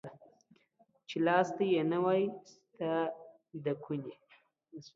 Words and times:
چي 1.07 1.17
لاستى 1.25 1.65
يې 1.73 1.81
نه 1.91 1.97
واى 2.03 2.23
ستا 2.49 2.93
د 3.63 3.65
کوني. 3.83 4.15